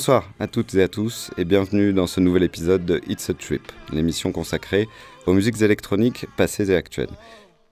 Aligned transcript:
Bonsoir 0.00 0.32
à 0.40 0.46
toutes 0.46 0.74
et 0.76 0.82
à 0.82 0.88
tous 0.88 1.30
et 1.36 1.44
bienvenue 1.44 1.92
dans 1.92 2.06
ce 2.06 2.20
nouvel 2.20 2.42
épisode 2.42 2.86
de 2.86 3.02
It's 3.06 3.28
a 3.28 3.34
Trip, 3.34 3.70
l'émission 3.92 4.32
consacrée 4.32 4.88
aux 5.26 5.34
musiques 5.34 5.60
électroniques 5.60 6.24
passées 6.38 6.70
et 6.70 6.74
actuelles. 6.74 7.10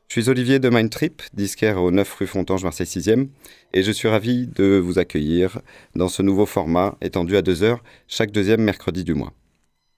Je 0.09 0.21
suis 0.21 0.29
Olivier 0.29 0.59
de 0.59 0.69
Mindtrip, 0.69 1.23
disquaire 1.33 1.83
au 1.83 1.91
9 1.91 2.17
rue 2.17 2.27
Fontange, 2.27 2.65
Marseille 2.65 2.87
6e, 2.87 3.29
et 3.73 3.83
je 3.83 3.91
suis 3.91 4.09
ravi 4.09 4.47
de 4.47 4.77
vous 4.77 4.99
accueillir 4.99 5.63
dans 5.95 6.11
ce 6.11 6.21
nouveau 6.21 6.45
format 6.45 6.99
étendu 7.01 7.35
à 7.35 7.41
2 7.41 7.63
heures 7.63 7.83
chaque 8.09 8.31
deuxième 8.31 8.61
mercredi 8.61 9.05
du 9.05 9.15
mois. 9.15 9.33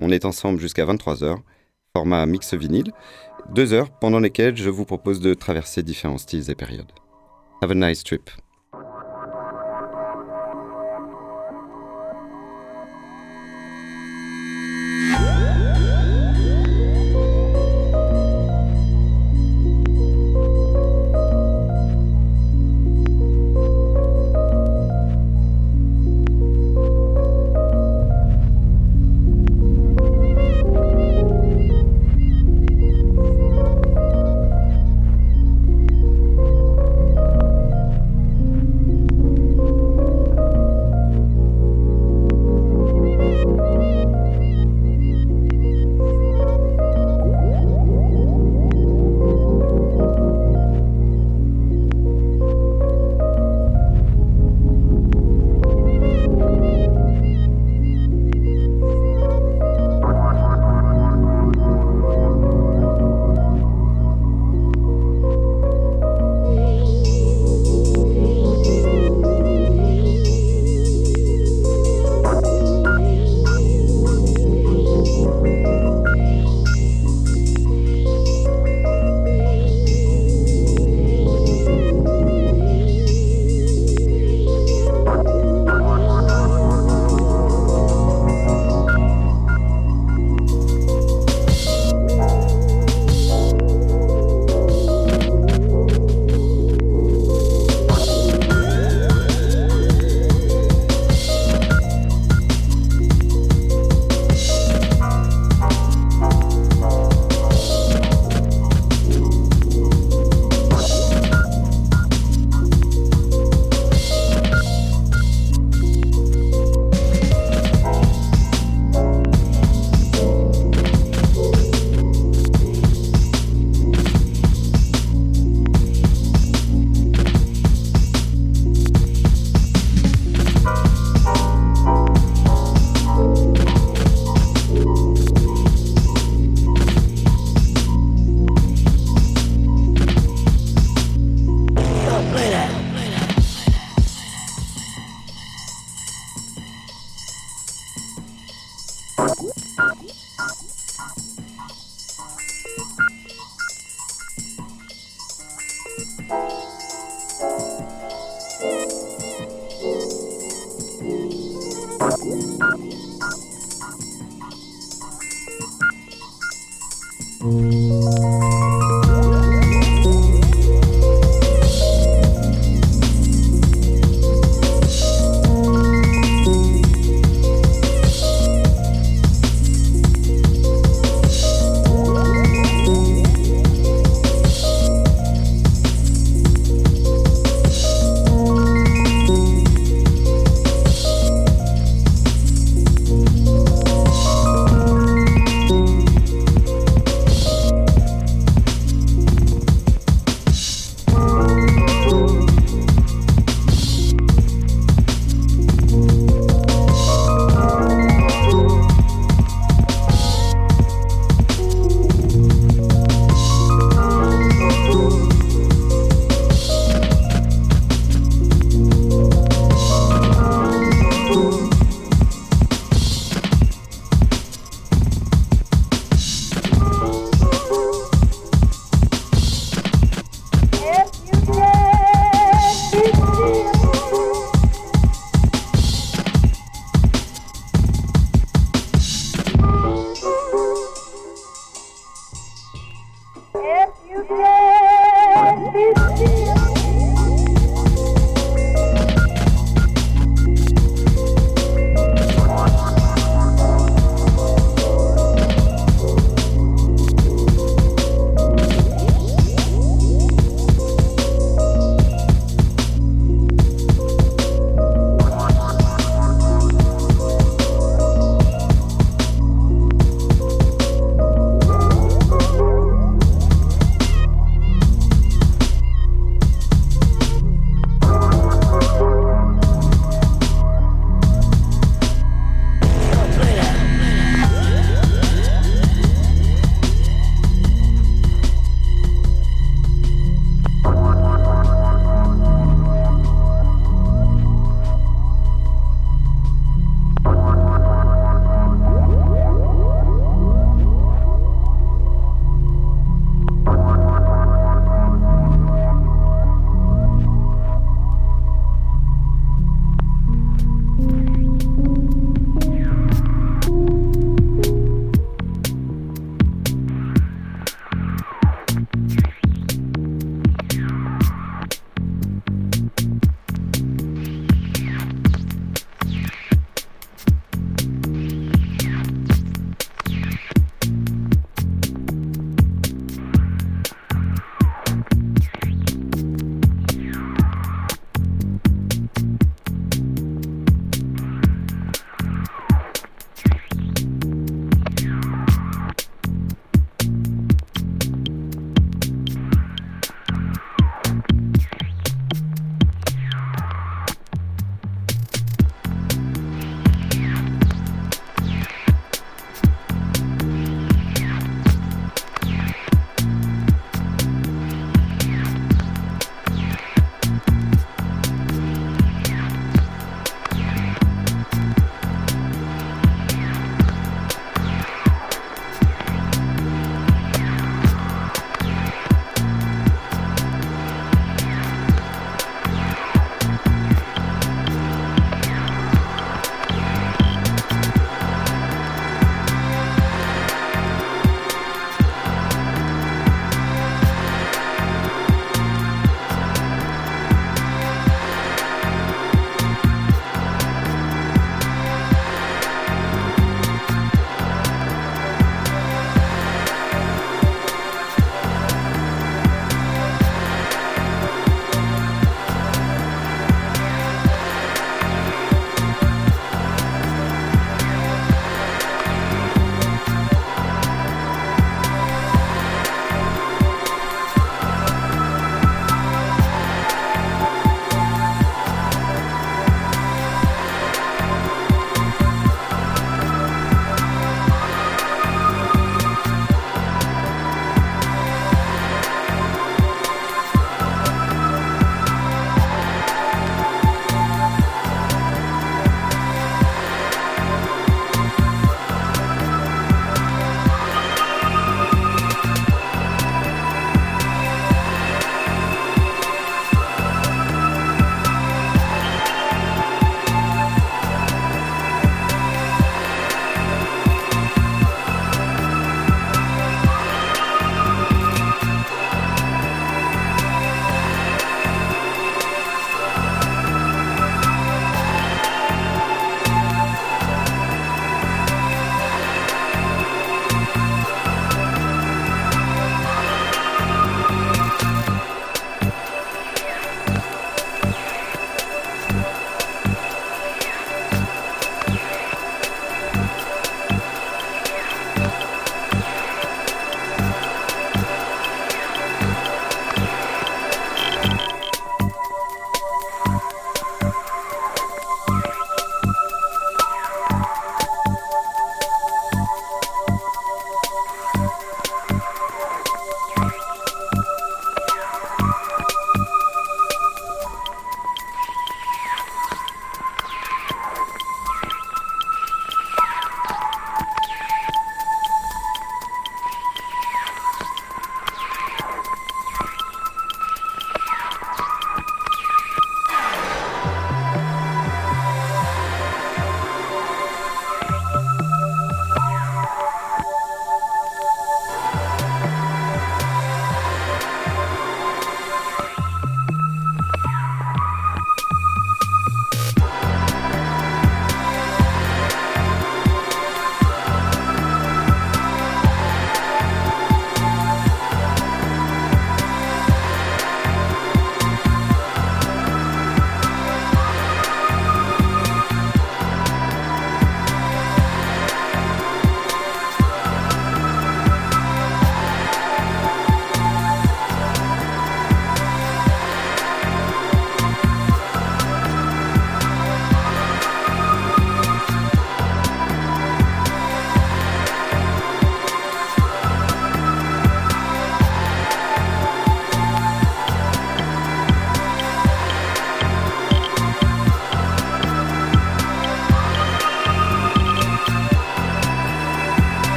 On 0.00 0.10
est 0.10 0.24
ensemble 0.24 0.60
jusqu'à 0.60 0.86
23h, 0.86 1.36
format 1.94 2.24
mix 2.24 2.54
vinyle, 2.54 2.90
2 3.54 3.74
heures 3.74 3.90
pendant 3.90 4.20
lesquelles 4.20 4.56
je 4.56 4.70
vous 4.70 4.86
propose 4.86 5.20
de 5.20 5.34
traverser 5.34 5.82
différents 5.82 6.16
styles 6.16 6.50
et 6.50 6.54
périodes. 6.54 6.90
Have 7.60 7.72
a 7.72 7.74
nice 7.74 8.02
trip. 8.02 8.30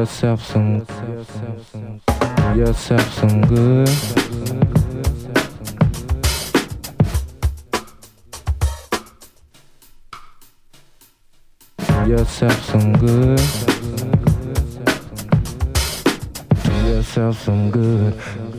Yourself 0.00 0.42
some 0.42 0.86
yourself 2.56 3.12
some 3.12 3.42
good. 3.42 3.88
Yourself 12.08 12.64
some 12.64 12.92
good. 12.94 13.40
Yourself 16.86 17.38
some 17.38 17.70
good. 17.70 18.49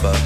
Of 0.00 0.21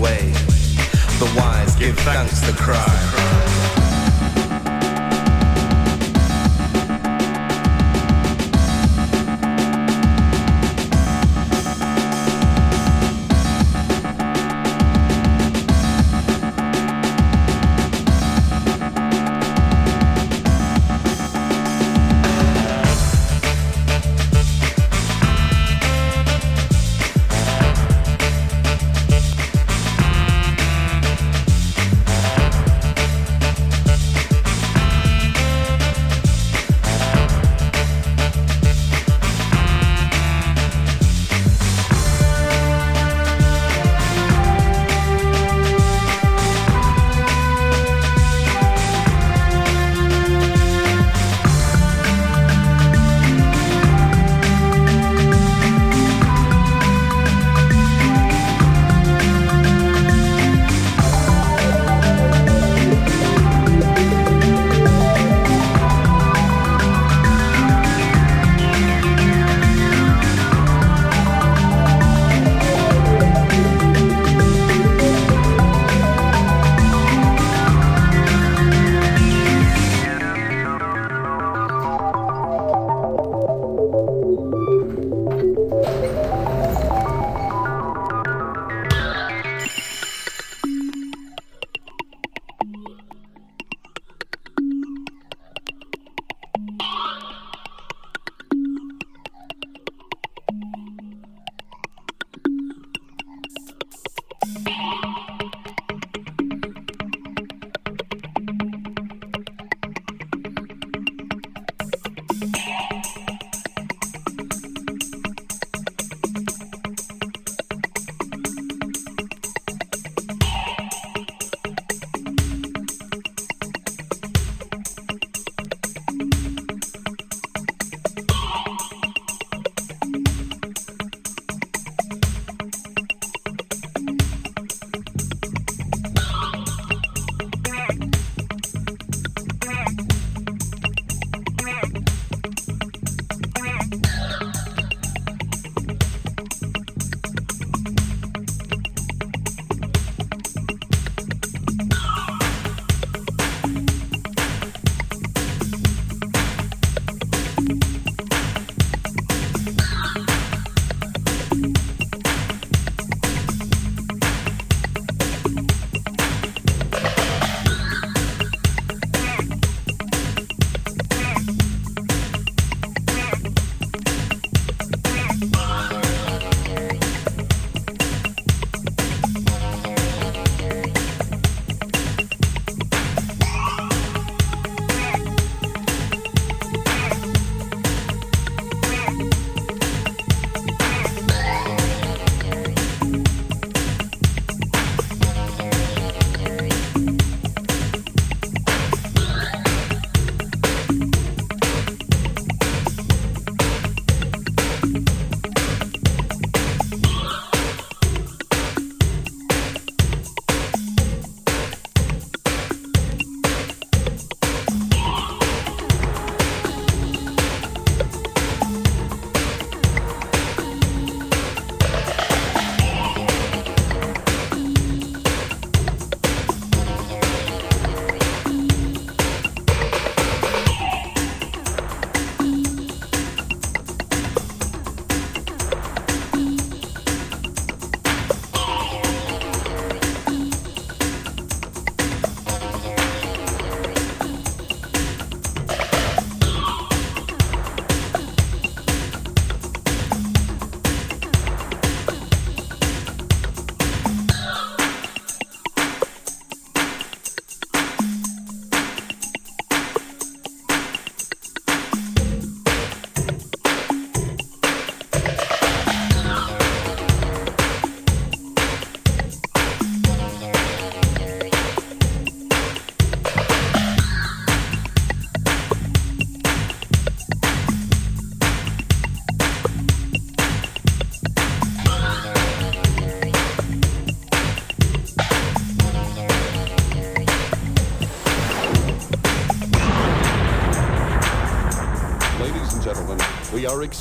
away, 0.00 0.32
the 1.18 1.30
wise 1.36 1.74
give 1.76 1.98
thanks 1.98 2.40
to 2.40 2.52
cry. 2.54 3.79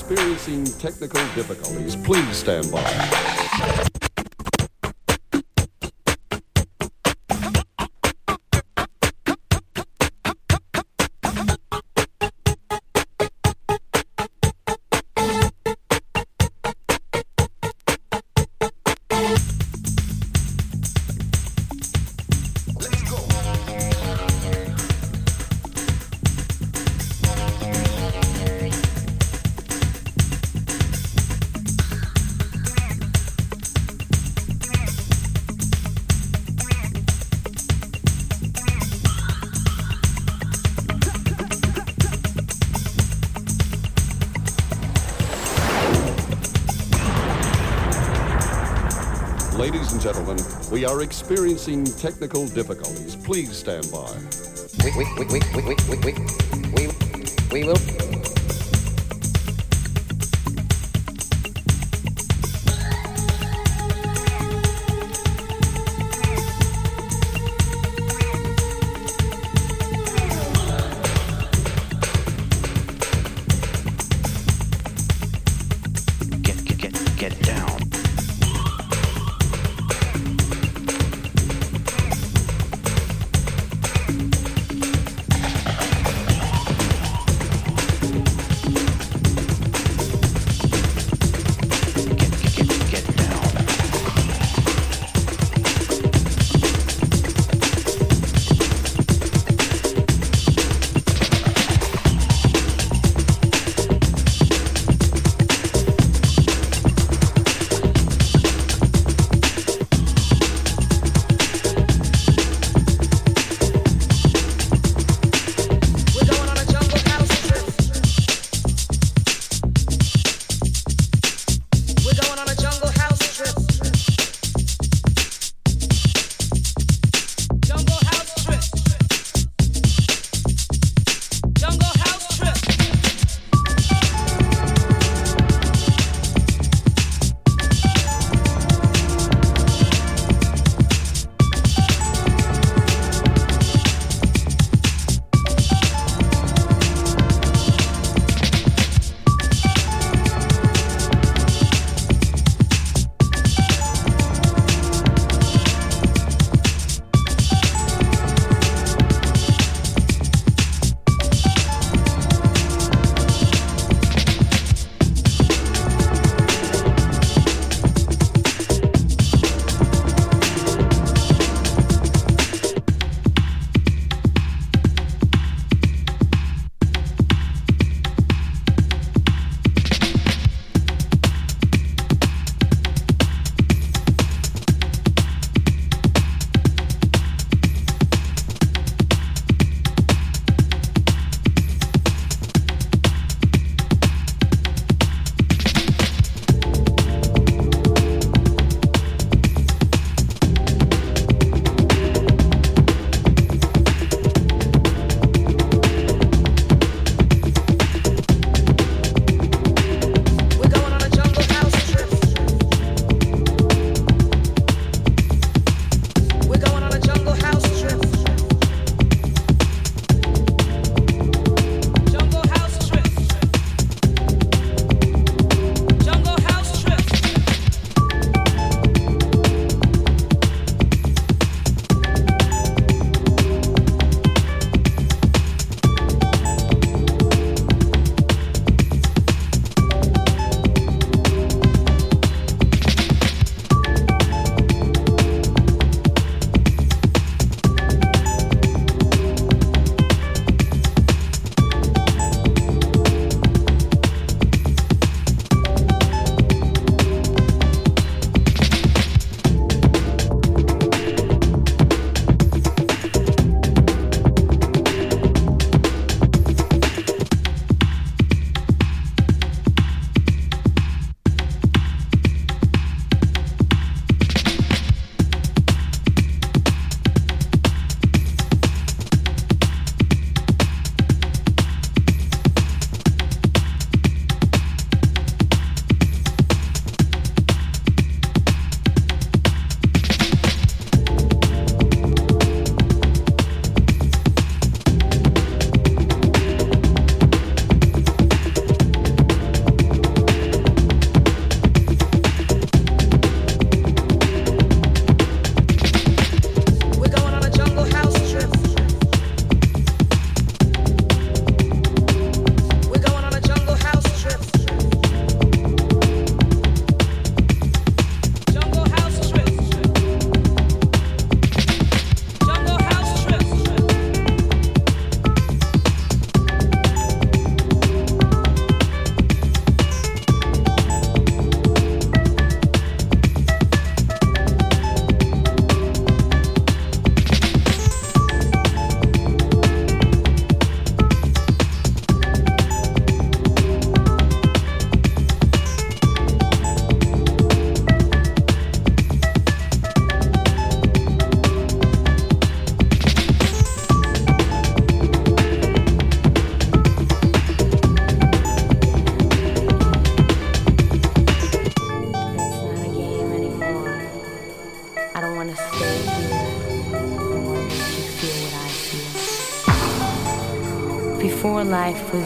Experiencing 0.09 0.65
technical 0.79 1.21
difficulties. 1.35 1.95
Please 1.95 2.35
stand 2.35 2.71
by. 2.71 3.38
We 50.71 50.85
are 50.85 51.01
experiencing 51.01 51.83
technical 51.83 52.47
difficulties. 52.47 53.15
Please 53.15 53.57
stand 53.57 53.89
by. 53.91 54.11
we, 54.83 54.91
we, 54.97 55.05
we, 55.17 55.25
we, 55.25 55.39
we, 55.55 55.75
we, 55.89 55.97
we, 55.97 56.13
we, 56.73 56.87
we 57.51 57.63
will. 57.65 57.98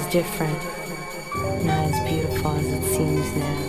different, 0.07 0.57
not 1.63 1.91
as 1.91 1.99
beautiful 2.09 2.51
as 2.51 2.67
it 2.67 2.83
seems 2.95 3.35
now. 3.35 3.59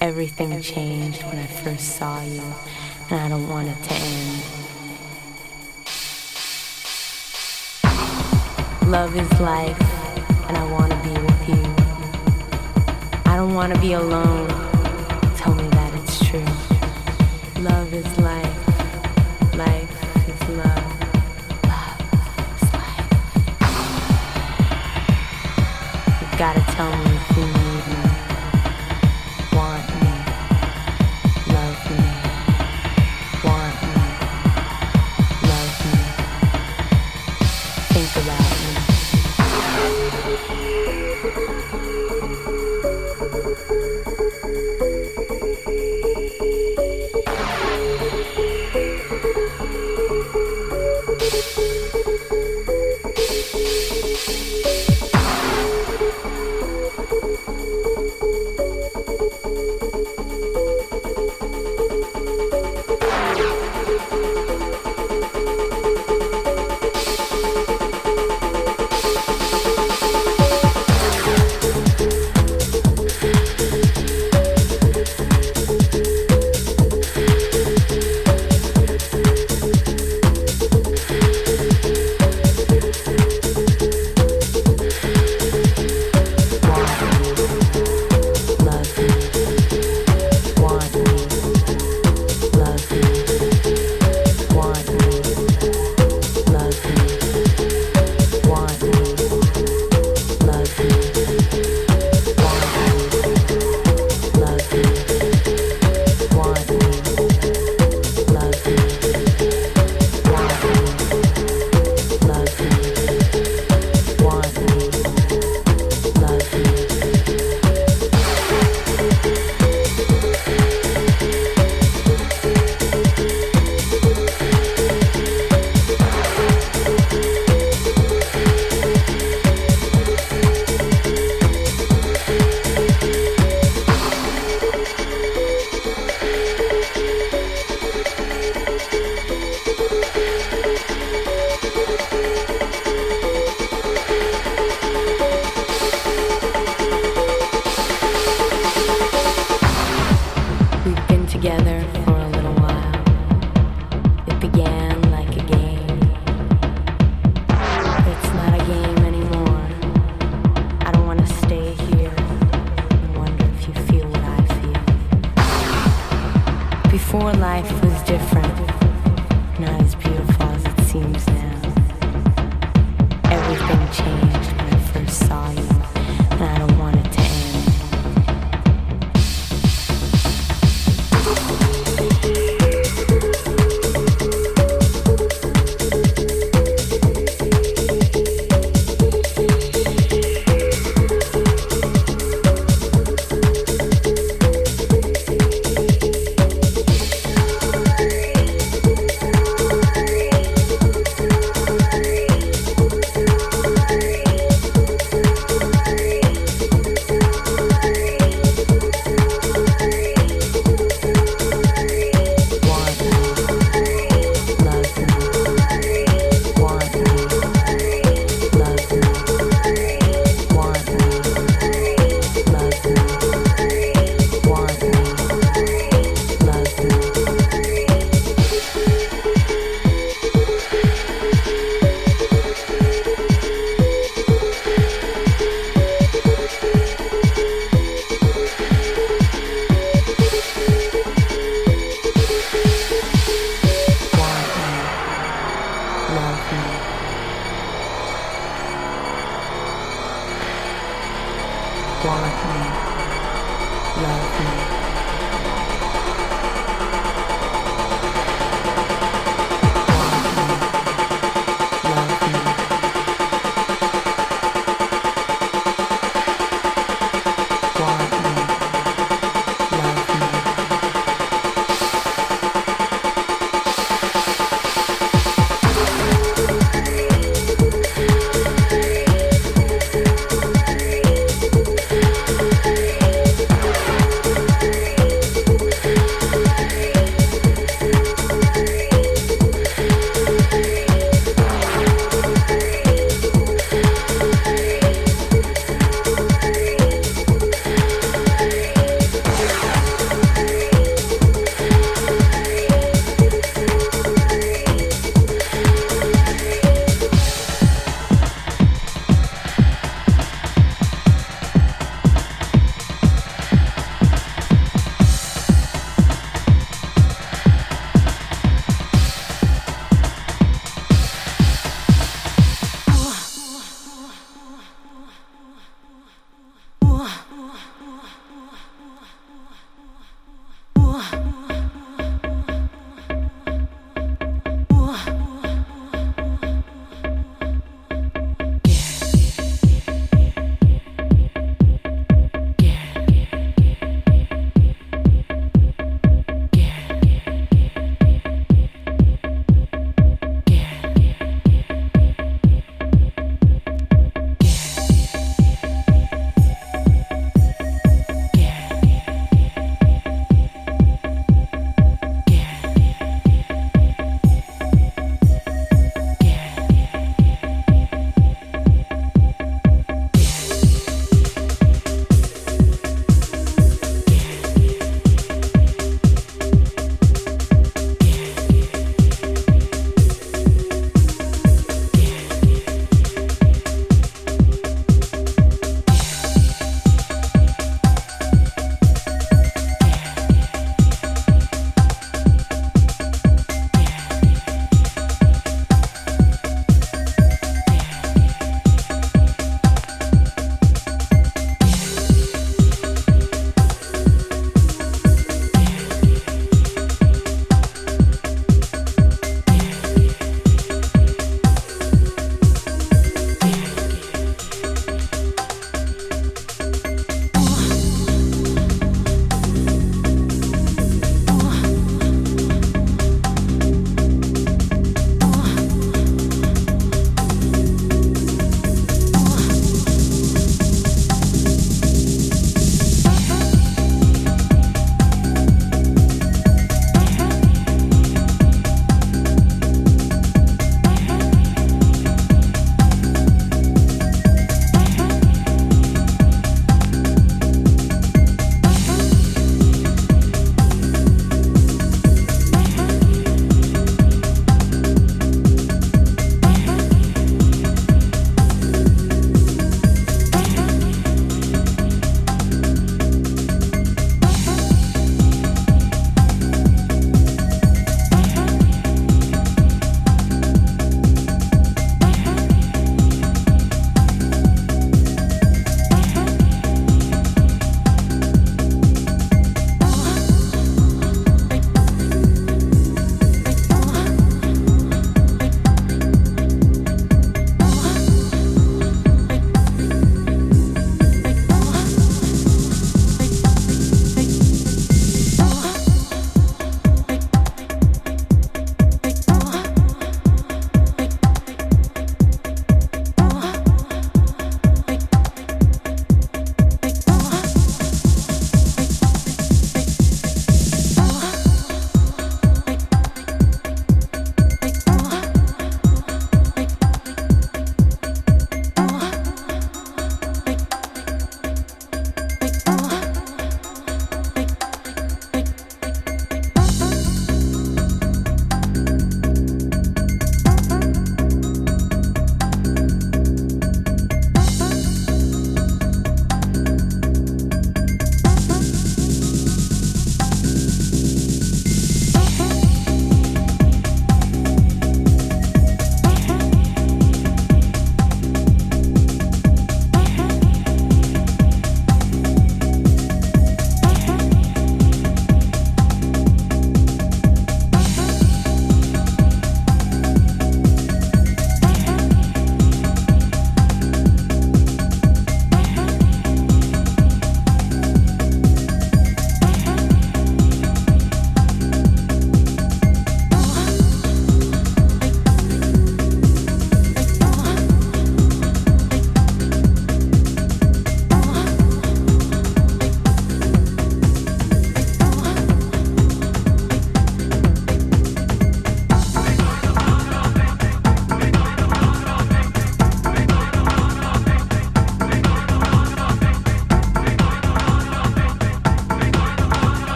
Everything 0.00 0.60
changed 0.60 1.22
when 1.24 1.38
I 1.38 1.46
first 1.46 1.96
saw 1.96 2.22
you, 2.22 2.42
and 3.10 3.20
I 3.20 3.28
don't 3.28 3.48
want 3.48 3.68
it 3.68 3.82
to 3.84 3.94
end. 3.94 4.42
Love 8.90 9.16
is 9.16 9.40
life, 9.40 9.80
and 10.48 10.56
I 10.56 10.72
want 10.72 10.92
to 10.92 10.98
be 11.02 11.10
with 11.10 11.48
you. 11.48 11.62
I 13.26 13.36
don't 13.36 13.54
want 13.54 13.74
to 13.74 13.80
be 13.80 13.92
alone. 13.92 14.67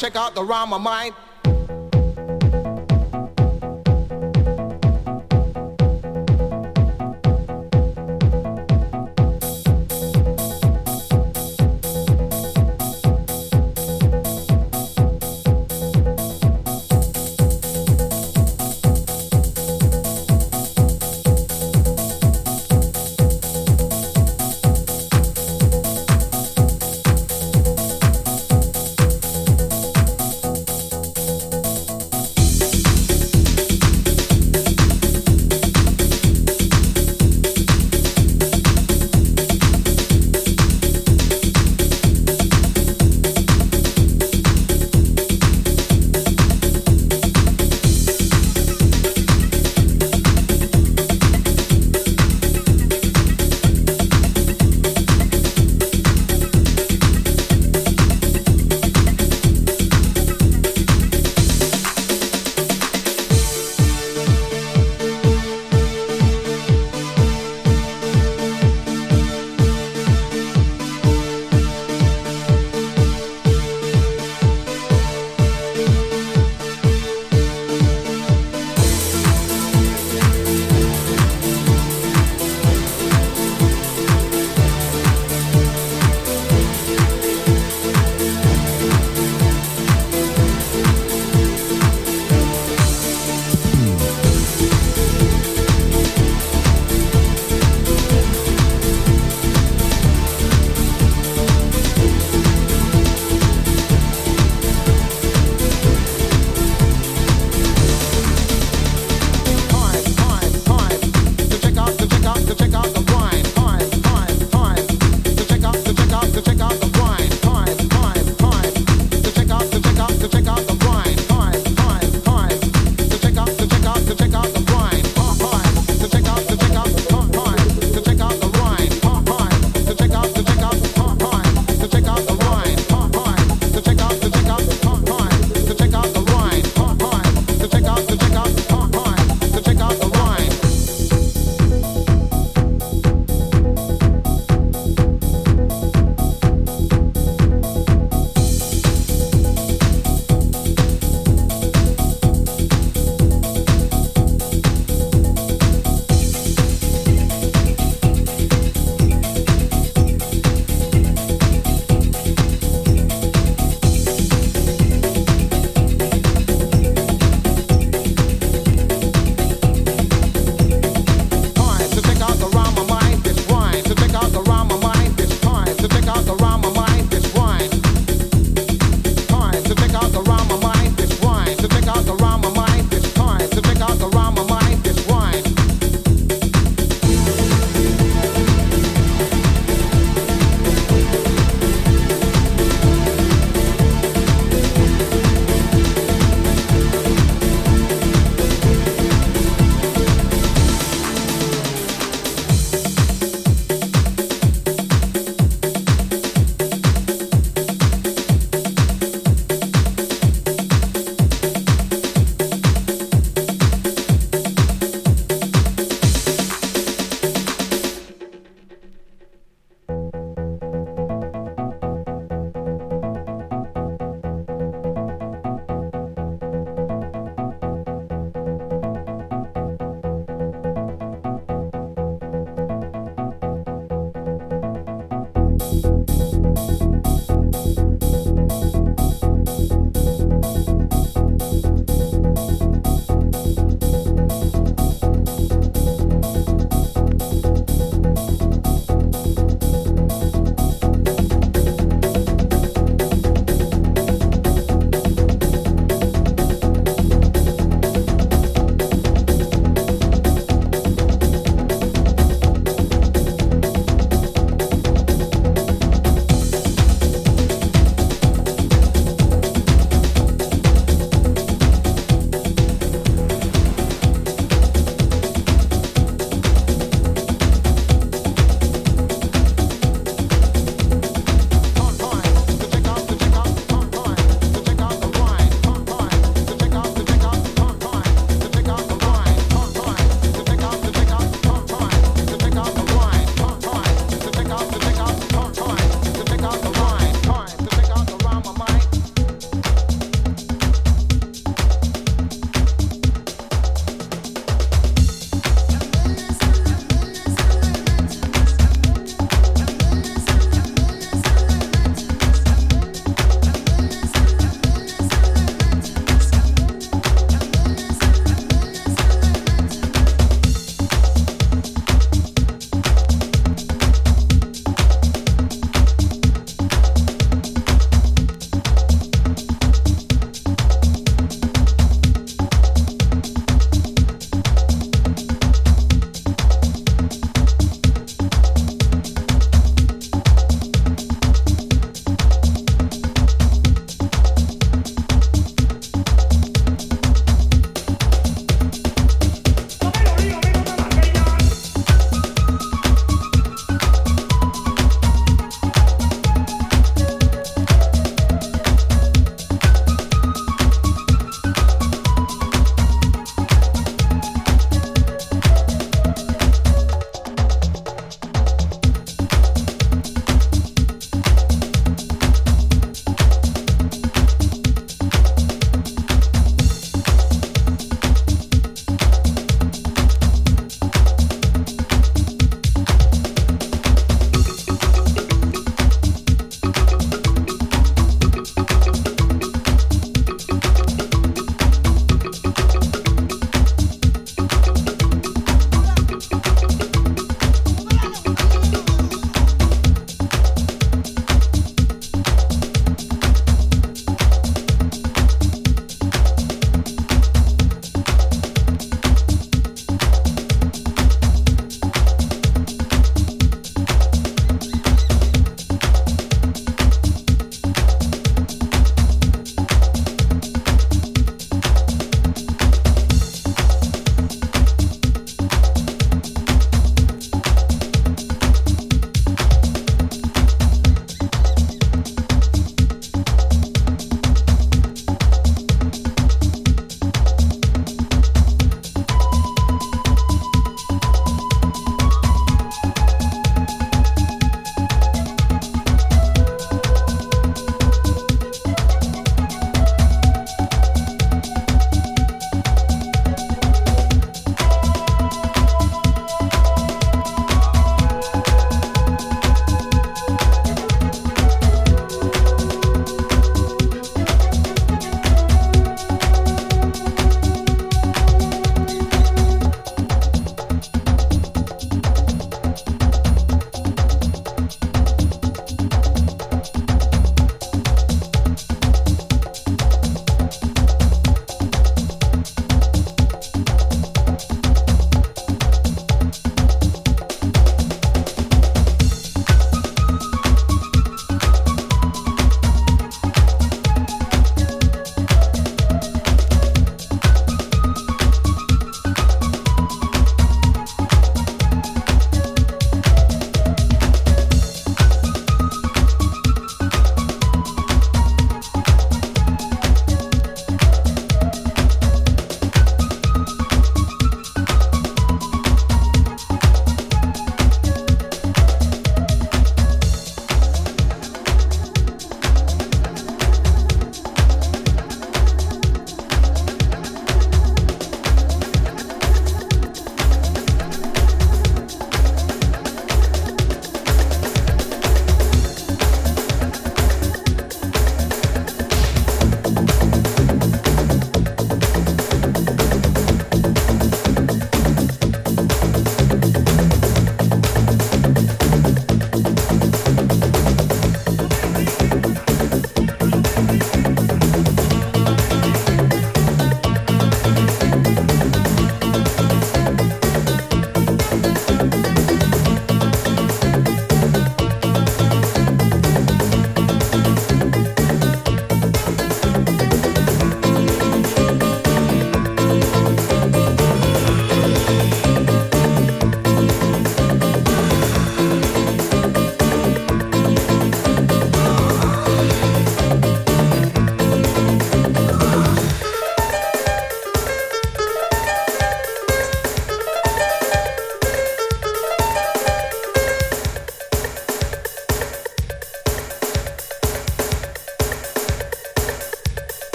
Check 0.00 0.16
out 0.16 0.34
the 0.34 0.42
rhyme 0.42 0.72
of 0.72 0.80
mine. 0.80 1.12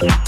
Yeah. 0.00 0.27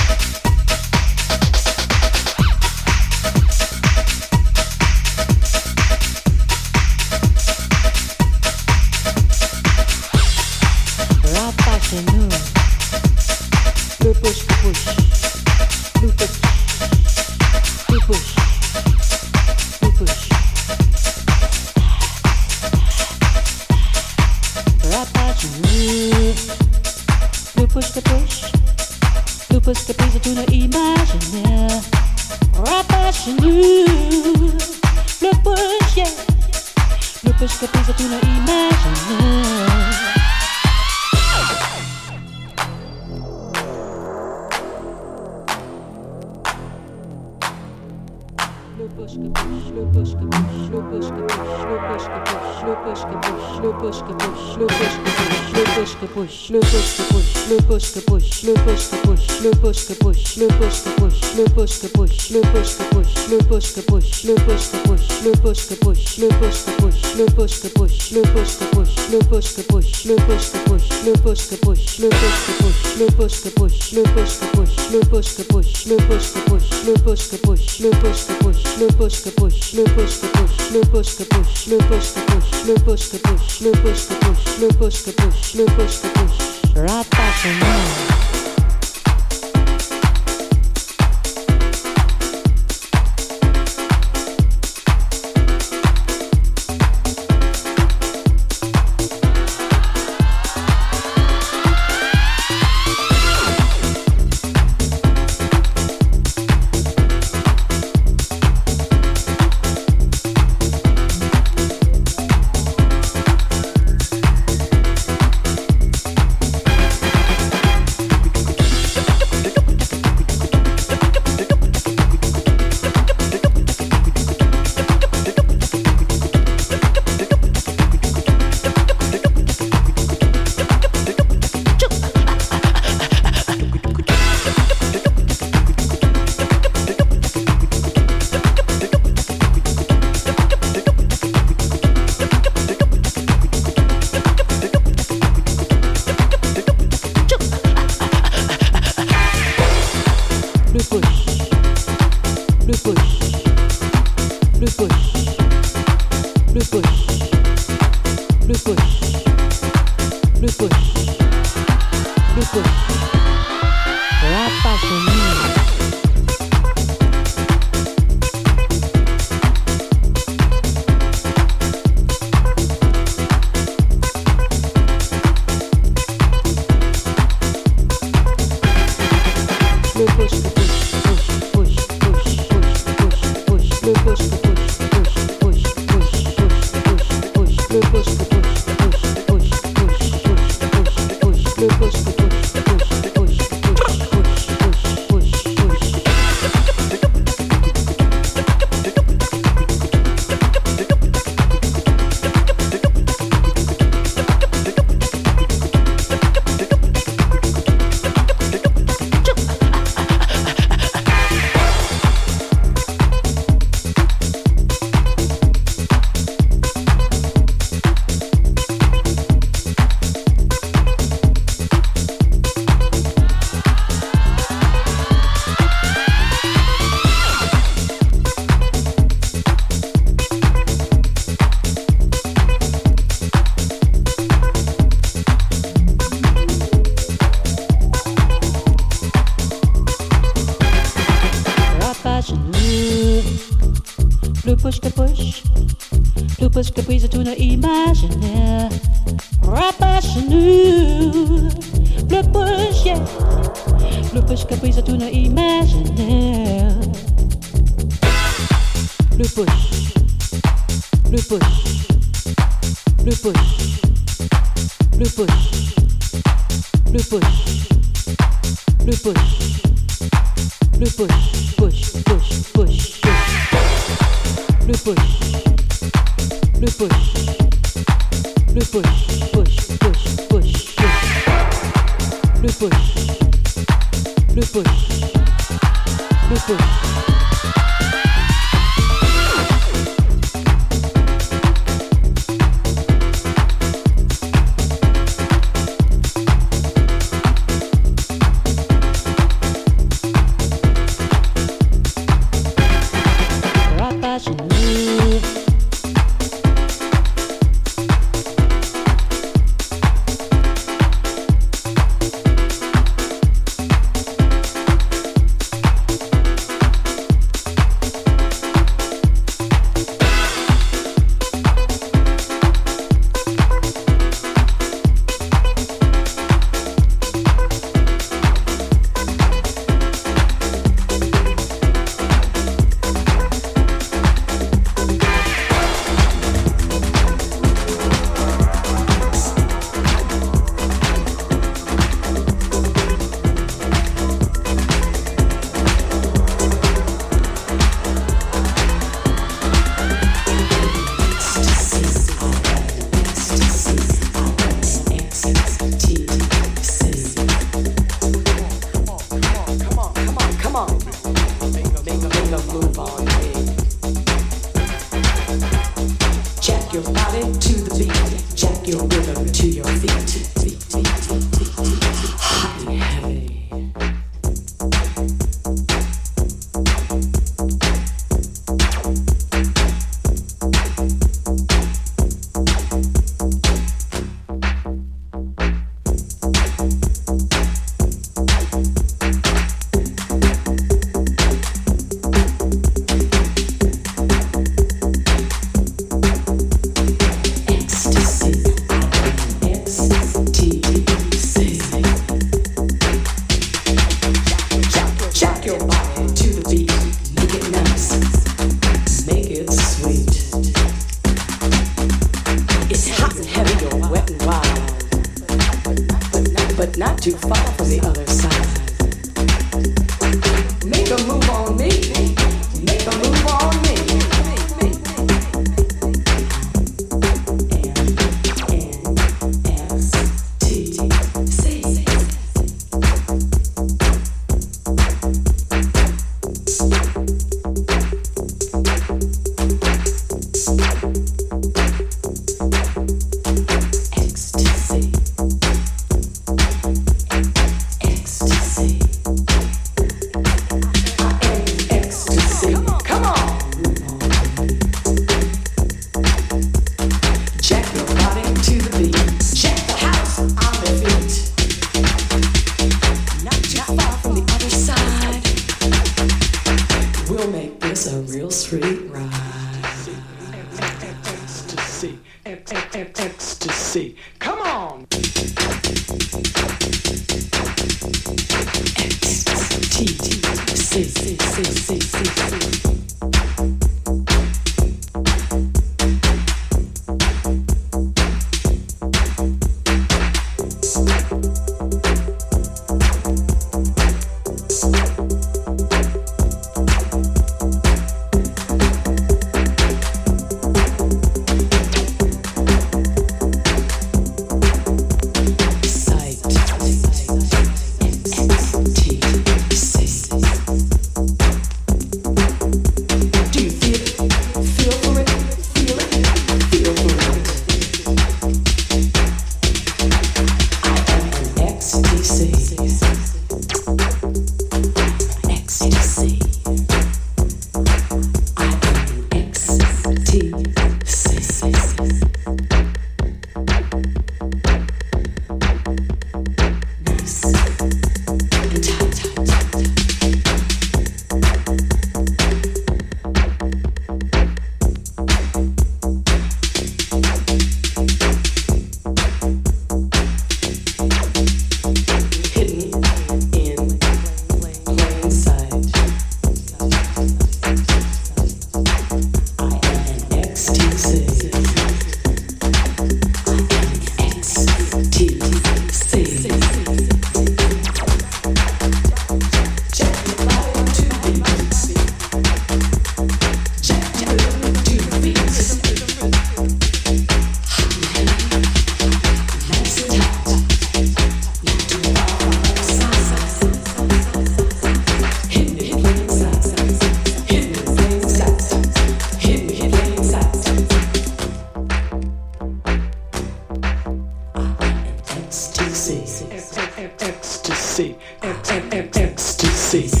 Ecstasy, 596.81 597.95
ecstasy, 598.23 600.00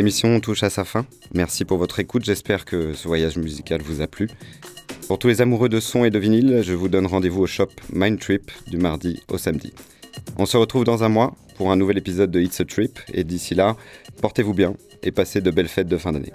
L'émission 0.00 0.40
touche 0.40 0.62
à 0.62 0.70
sa 0.70 0.86
fin. 0.86 1.04
Merci 1.34 1.66
pour 1.66 1.76
votre 1.76 2.00
écoute. 2.00 2.24
J'espère 2.24 2.64
que 2.64 2.94
ce 2.94 3.06
voyage 3.06 3.36
musical 3.36 3.82
vous 3.82 4.00
a 4.00 4.06
plu. 4.06 4.30
Pour 5.08 5.18
tous 5.18 5.28
les 5.28 5.42
amoureux 5.42 5.68
de 5.68 5.78
son 5.78 6.06
et 6.06 6.10
de 6.10 6.18
vinyle, 6.18 6.62
je 6.64 6.72
vous 6.72 6.88
donne 6.88 7.04
rendez-vous 7.04 7.42
au 7.42 7.46
shop 7.46 7.68
Mind 7.92 8.18
Trip 8.18 8.50
du 8.68 8.78
mardi 8.78 9.22
au 9.28 9.36
samedi. 9.36 9.74
On 10.38 10.46
se 10.46 10.56
retrouve 10.56 10.84
dans 10.84 11.04
un 11.04 11.10
mois 11.10 11.36
pour 11.56 11.70
un 11.70 11.76
nouvel 11.76 11.98
épisode 11.98 12.30
de 12.30 12.40
It's 12.40 12.62
a 12.62 12.64
Trip 12.64 12.98
et 13.12 13.24
d'ici 13.24 13.54
là, 13.54 13.76
portez-vous 14.22 14.54
bien 14.54 14.72
et 15.02 15.10
passez 15.10 15.42
de 15.42 15.50
belles 15.50 15.68
fêtes 15.68 15.88
de 15.88 15.98
fin 15.98 16.12
d'année. 16.12 16.32